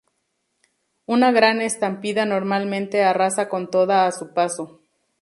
[1.05, 4.81] Una gran estampida normalmente arrasa con todo a su paso.